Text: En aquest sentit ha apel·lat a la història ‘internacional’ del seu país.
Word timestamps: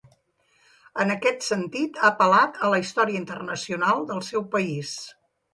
En 1.03 1.13
aquest 1.15 1.45
sentit 1.49 2.01
ha 2.01 2.09
apel·lat 2.09 2.57
a 2.65 2.71
la 2.75 2.81
història 2.87 3.23
‘internacional’ 3.23 4.03
del 4.13 4.25
seu 4.31 4.49
país. 4.57 4.99